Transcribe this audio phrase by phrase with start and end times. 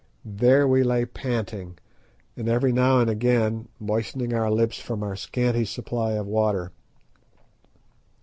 [0.25, 1.77] There we lay panting,
[2.35, 6.71] and every now and again moistening our lips from our scanty supply of water.